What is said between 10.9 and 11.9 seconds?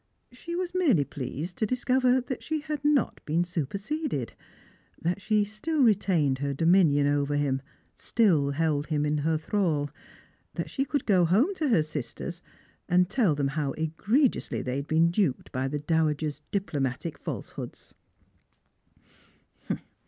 go home to her